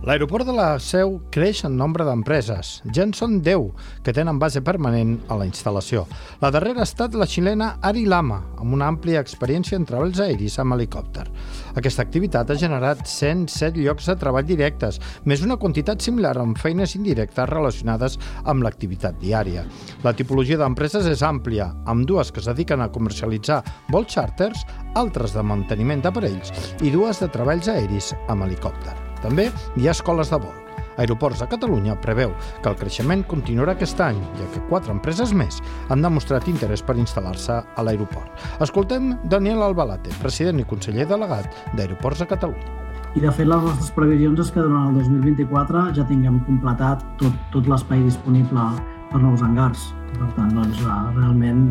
L'aeroport 0.00 0.46
de 0.48 0.52
la 0.56 0.78
Seu 0.80 1.18
creix 1.28 1.58
en 1.68 1.74
nombre 1.76 2.06
d'empreses. 2.08 2.68
Ja 2.96 3.02
en 3.04 3.10
són 3.12 3.34
10 3.44 3.66
que 4.00 4.14
tenen 4.16 4.38
base 4.40 4.62
permanent 4.64 5.18
a 5.28 5.36
la 5.36 5.44
instal·lació. 5.44 6.06
La 6.40 6.48
darrera 6.54 6.80
ha 6.80 6.88
estat 6.88 7.12
la 7.12 7.26
xilena 7.28 7.74
Ari 7.84 8.06
Lama, 8.08 8.38
amb 8.56 8.72
una 8.78 8.88
àmplia 8.88 9.20
experiència 9.20 9.76
en 9.76 9.84
treballs 9.84 10.22
aeris 10.24 10.56
amb 10.62 10.72
helicòpter. 10.72 11.26
Aquesta 11.76 12.00
activitat 12.06 12.48
ha 12.48 12.56
generat 12.62 13.02
107 13.04 13.76
llocs 13.84 14.08
de 14.08 14.16
treball 14.22 14.48
directes, 14.48 14.96
més 15.28 15.44
una 15.44 15.58
quantitat 15.60 16.00
similar 16.00 16.32
amb 16.40 16.56
feines 16.56 16.96
indirectes 16.96 17.52
relacionades 17.52 18.16
amb 18.48 18.64
l'activitat 18.64 19.20
diària. 19.20 19.66
La 20.00 20.16
tipologia 20.16 20.56
d'empreses 20.64 21.10
és 21.12 21.20
àmplia, 21.20 21.74
amb 21.84 22.08
dues 22.08 22.32
que 22.32 22.40
es 22.40 22.48
dediquen 22.48 22.80
a 22.80 22.88
comercialitzar 22.88 23.60
vols 23.92 24.16
xàrters, 24.16 24.64
altres 24.96 25.36
de 25.36 25.44
manteniment 25.44 26.00
d'aparells 26.00 26.56
i 26.80 26.88
dues 26.88 27.20
de 27.20 27.28
treballs 27.28 27.68
aeris 27.68 28.14
amb 28.32 28.48
helicòpter. 28.48 29.09
També 29.22 29.50
hi 29.76 29.88
ha 29.88 29.94
escoles 29.96 30.32
de 30.32 30.40
vol. 30.40 30.56
Aeroports 31.00 31.40
de 31.40 31.48
Catalunya 31.48 31.94
preveu 32.02 32.34
que 32.62 32.68
el 32.68 32.76
creixement 32.76 33.22
continuarà 33.28 33.72
aquest 33.76 34.00
any, 34.04 34.18
ja 34.36 34.48
que 34.52 34.62
quatre 34.68 34.92
empreses 34.92 35.32
més 35.32 35.60
han 35.88 36.04
demostrat 36.04 36.48
interès 36.50 36.82
per 36.84 36.98
instal·lar-se 37.00 37.56
a 37.62 37.84
l'aeroport. 37.86 38.44
Escoltem 38.60 39.14
Daniel 39.32 39.64
Albalate, 39.64 40.12
president 40.20 40.60
i 40.60 40.68
conseller 40.68 41.08
delegat 41.08 41.48
d'Aeroports 41.76 42.20
de 42.20 42.28
Catalunya. 42.34 42.76
I 43.16 43.24
de 43.24 43.32
fet 43.34 43.48
les 43.48 43.64
nostres 43.64 43.90
previsions 43.96 44.38
és 44.38 44.52
que 44.54 44.62
durant 44.62 44.90
el 44.90 45.00
2024 45.00 45.88
ja 45.96 46.04
tinguem 46.06 46.38
completat 46.46 47.02
tot, 47.18 47.34
tot 47.54 47.66
l'espai 47.70 48.04
disponible 48.04 48.68
per 49.10 49.18
nous 49.22 49.42
hangars. 49.42 49.88
Per 50.14 50.28
tant, 50.36 50.52
doncs, 50.54 50.84
realment 51.16 51.64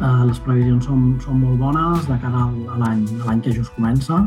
eh, 0.00 0.24
les 0.28 0.40
previsions 0.46 0.86
són, 0.88 1.18
són 1.24 1.42
molt 1.42 1.60
bones 1.60 2.08
de 2.08 2.16
cara 2.22 2.46
a 2.46 2.80
l'any 2.80 3.44
que 3.44 3.52
just 3.52 3.74
comença 3.76 4.22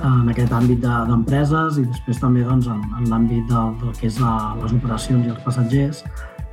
en 0.00 0.28
aquest 0.32 0.52
àmbit 0.56 0.80
d'empreses 0.82 1.76
de, 1.76 1.84
i 1.84 1.88
després 1.90 2.20
també 2.22 2.44
doncs, 2.46 2.68
en, 2.72 2.82
en 2.98 3.08
l'àmbit 3.10 3.48
del, 3.50 3.74
del 3.82 3.96
que 3.98 4.08
és 4.08 4.18
la, 4.22 4.34
les 4.62 4.74
operacions 4.78 5.26
i 5.26 5.32
els 5.34 5.42
passatgers, 5.44 6.02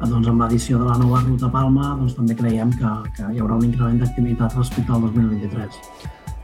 doncs, 0.00 0.28
amb 0.28 0.42
l'edició 0.44 0.80
de 0.80 0.88
la 0.88 0.98
nova 1.00 1.22
ruta 1.24 1.50
Palma 1.52 1.94
doncs, 2.00 2.16
també 2.18 2.36
creiem 2.36 2.72
que, 2.76 2.92
que 3.16 3.32
hi 3.32 3.40
haurà 3.40 3.58
un 3.60 3.68
increment 3.68 4.00
d'activitat 4.02 4.56
respecte 4.58 4.92
al 4.92 5.08
2023. 5.08 5.80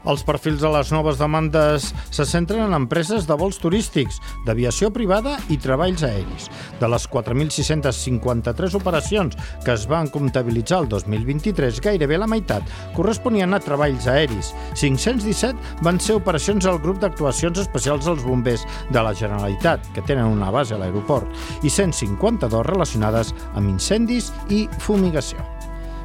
Els 0.02 0.24
perfils 0.26 0.58
de 0.58 0.70
les 0.74 0.88
noves 0.90 1.18
demandes 1.20 1.84
se 2.10 2.24
centren 2.26 2.64
en 2.64 2.74
empreses 2.74 3.28
de 3.28 3.36
vols 3.38 3.60
turístics, 3.62 4.18
d'aviació 4.46 4.90
privada 4.90 5.36
i 5.52 5.58
treballs 5.62 6.02
aeris. 6.02 6.48
De 6.80 6.90
les 6.90 7.06
4.653 7.10 8.74
operacions 8.80 9.38
que 9.62 9.76
es 9.76 9.86
van 9.86 10.10
comptabilitzar 10.10 10.82
el 10.82 10.90
2023, 10.90 11.78
gairebé 11.86 12.18
la 12.18 12.26
meitat 12.26 12.66
corresponien 12.96 13.54
a 13.54 13.62
treballs 13.62 14.10
aeris. 14.10 14.50
517 14.74 15.78
van 15.86 16.02
ser 16.02 16.18
operacions 16.18 16.66
al 16.66 16.82
grup 16.82 16.98
d'actuacions 17.02 17.62
especials 17.62 18.10
dels 18.10 18.26
bombers 18.26 18.66
de 18.90 19.06
la 19.06 19.14
Generalitat, 19.14 19.86
que 19.94 20.02
tenen 20.02 20.26
una 20.26 20.50
base 20.50 20.74
a 20.74 20.82
l'aeroport, 20.82 21.30
i 21.62 21.70
152 21.70 22.66
relacionades 22.66 23.36
amb 23.54 23.70
incendis 23.70 24.32
i 24.50 24.66
fumigació. 24.82 25.61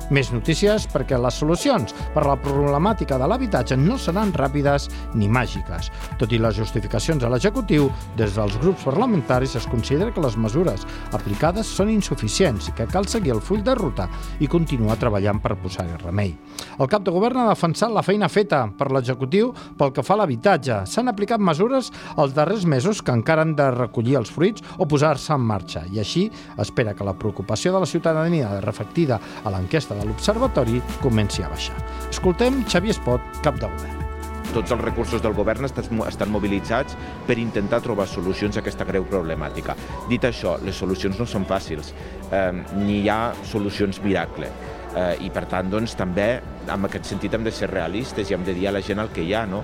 Més 0.08 0.30
notícies 0.31 0.86
perquè 0.88 1.17
les 1.19 1.36
solucions 1.36 1.91
per 2.13 2.22
la 2.23 2.38
problemàtica 2.39 3.17
de 3.19 3.27
l'habitatge 3.27 3.75
no 3.75 3.97
seran 4.00 4.31
ràpides 4.31 4.86
ni 5.19 5.27
màgiques. 5.27 5.89
Tot 6.22 6.31
i 6.31 6.39
les 6.39 6.55
justificacions 6.55 7.25
a 7.27 7.31
l'executiu, 7.33 7.89
des 8.16 8.31
dels 8.38 8.55
grups 8.61 8.85
parlamentaris 8.88 9.58
es 9.59 9.67
considera 9.67 10.13
que 10.16 10.23
les 10.23 10.38
mesures 10.39 10.85
aplicades 11.11 11.67
són 11.67 11.91
insuficients 11.91 12.69
i 12.69 12.75
que 12.78 12.88
cal 12.88 13.09
seguir 13.11 13.33
el 13.35 13.44
full 13.44 13.66
de 13.66 13.75
ruta 13.75 14.08
i 14.39 14.47
continuar 14.47 14.95
treballant 15.02 15.41
per 15.44 15.58
posar-hi 15.59 16.00
remei. 16.05 16.31
El 16.80 16.88
cap 16.88 17.03
de 17.03 17.11
govern 17.11 17.41
ha 17.44 17.50
defensat 17.50 17.91
la 17.91 18.05
feina 18.05 18.31
feta 18.31 18.63
per 18.80 18.88
l'executiu 18.95 19.52
pel 19.78 19.91
que 19.91 20.05
fa 20.08 20.16
a 20.16 20.22
l'habitatge. 20.22 20.85
S'han 20.88 21.11
aplicat 21.11 21.44
mesures 21.44 21.91
els 22.16 22.35
darrers 22.38 22.63
mesos 22.63 23.03
que 23.03 23.11
encara 23.11 23.44
han 23.44 23.58
de 23.59 23.67
recollir 23.75 24.16
els 24.22 24.31
fruits 24.31 24.63
o 24.78 24.88
posar-se 24.88 25.35
en 25.35 25.44
marxa 25.52 25.83
i 25.91 26.00
així 26.00 26.29
espera 26.63 26.95
que 26.95 27.03
la 27.03 27.18
preocupació 27.19 27.75
de 27.75 27.84
la 27.84 27.91
ciutadania 27.91 28.56
reflectida 28.63 29.19
a 29.44 29.51
l'enquesta 29.51 29.97
de 29.97 30.08
l'Observatori 30.09 30.81
comenci 31.03 31.44
a 31.44 31.50
baixar. 31.53 31.78
Escoltem 32.09 32.63
Xavier 32.69 32.96
Espot, 32.97 33.41
cap 33.44 33.59
de 33.62 33.69
govern 33.69 33.97
tots 34.58 34.72
els 34.74 34.81
recursos 34.81 35.22
del 35.22 35.35
govern 35.38 35.68
estan 35.68 36.31
mobilitzats 36.34 36.96
per 37.28 37.38
intentar 37.38 37.81
trobar 37.85 38.07
solucions 38.09 38.57
a 38.57 38.63
aquesta 38.63 38.88
greu 38.88 39.06
problemàtica. 39.06 39.75
Dit 40.09 40.25
això, 40.25 40.56
les 40.66 40.78
solucions 40.78 41.19
no 41.19 41.28
són 41.30 41.46
fàcils, 41.46 41.91
eh, 42.31 42.53
ni 42.80 43.02
hi 43.03 43.09
ha 43.09 43.34
solucions 43.46 44.02
miracle. 44.02 44.50
Eh, 44.96 45.28
I 45.28 45.30
per 45.30 45.46
tant, 45.46 45.69
doncs, 45.69 45.94
també, 45.96 46.41
en 46.68 46.86
aquest 46.86 47.06
sentit, 47.06 47.34
hem 47.34 47.44
de 47.44 47.52
ser 47.52 47.69
realistes 47.69 48.31
i 48.31 48.34
hem 48.34 48.44
de 48.44 48.56
dir 48.57 48.68
a 48.68 48.72
la 48.72 48.81
gent 48.81 49.03
el 49.03 49.12
que 49.13 49.22
hi 49.22 49.34
ha, 49.34 49.46
no? 49.46 49.63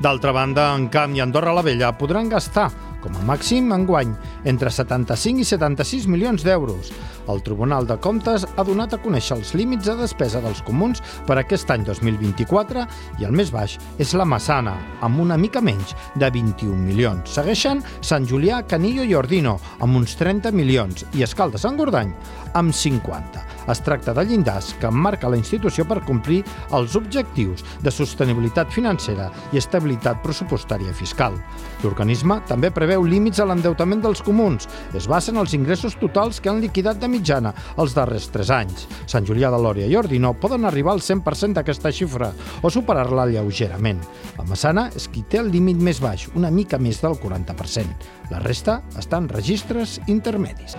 D'altra 0.00 0.32
banda, 0.32 0.72
en 0.74 0.88
Camp 0.88 1.14
i 1.14 1.20
Andorra 1.20 1.52
la 1.52 1.62
Vella 1.62 1.92
podran 1.98 2.28
gastar 2.28 2.70
com 3.02 3.16
a 3.18 3.24
màxim 3.26 3.72
enguany, 3.74 4.14
entre 4.48 4.70
75 4.70 5.42
i 5.42 5.48
76 5.48 6.06
milions 6.10 6.46
d'euros. 6.46 6.92
El 7.30 7.42
Tribunal 7.46 7.86
de 7.86 7.96
Comptes 8.02 8.46
ha 8.56 8.64
donat 8.66 8.94
a 8.96 9.00
conèixer 9.02 9.36
els 9.36 9.52
límits 9.54 9.86
de 9.86 9.94
despesa 10.00 10.40
dels 10.42 10.62
comuns 10.66 11.02
per 11.28 11.36
aquest 11.38 11.70
any 11.70 11.84
2024 11.86 12.86
i 13.20 13.28
el 13.28 13.34
més 13.36 13.52
baix 13.54 13.76
és 14.02 14.14
la 14.18 14.26
Massana, 14.26 14.74
amb 15.02 15.22
una 15.22 15.38
mica 15.38 15.62
menys 15.62 15.94
de 16.18 16.30
21 16.34 16.78
milions. 16.82 17.30
Segueixen 17.36 17.82
Sant 18.00 18.26
Julià, 18.26 18.62
Canillo 18.66 19.06
i 19.06 19.14
Ordino, 19.18 19.58
amb 19.80 20.00
uns 20.00 20.16
30 20.18 20.50
milions, 20.56 21.06
i 21.14 21.22
Escalda 21.26 21.60
Sant 21.62 21.78
Gordany, 21.78 22.10
amb 22.58 22.74
50. 22.74 23.46
Es 23.70 23.82
tracta 23.84 24.14
de 24.14 24.24
llindars 24.26 24.72
que 24.80 24.90
marca 24.90 25.30
la 25.30 25.38
institució 25.38 25.84
per 25.88 26.00
complir 26.06 26.42
els 26.74 26.96
objectius 26.98 27.64
de 27.82 27.92
sostenibilitat 27.94 28.72
financera 28.74 29.28
i 29.52 29.60
estabilitat 29.60 30.22
pressupostària 30.24 30.90
i 30.90 30.96
fiscal. 30.96 31.36
L'organisme 31.82 32.40
també 32.48 32.72
preveu 32.74 33.04
límits 33.06 33.40
a 33.42 33.46
l'endeutament 33.48 34.02
dels 34.02 34.22
comuns. 34.24 34.68
Es 34.94 35.08
basen 35.10 35.38
els 35.40 35.54
ingressos 35.58 35.96
totals 36.00 36.40
que 36.40 36.50
han 36.50 36.62
liquidat 36.62 37.00
de 37.02 37.10
mitjana 37.10 37.54
els 37.76 37.94
darrers 37.96 38.28
3 38.34 38.54
anys. 38.58 38.86
Sant 39.06 39.26
Julià 39.28 39.50
de 39.52 39.60
Lòria 39.62 39.88
i 39.90 39.96
Ordino 39.98 40.34
poden 40.38 40.66
arribar 40.68 40.96
al 40.96 41.04
100% 41.04 41.58
d'aquesta 41.58 41.92
xifra 41.92 42.32
o 42.62 42.70
superar-la 42.70 43.28
lleugerament. 43.30 44.02
La 44.38 44.46
Massana 44.48 44.88
és 44.96 45.08
qui 45.12 45.24
té 45.28 45.42
el 45.42 45.52
límit 45.52 45.78
més 45.78 46.02
baix, 46.02 46.28
una 46.38 46.50
mica 46.50 46.78
més 46.78 47.02
del 47.02 47.18
40%. 47.20 48.10
La 48.32 48.42
resta 48.42 48.80
estan 48.98 49.28
registres 49.28 50.00
intermedis. 50.06 50.78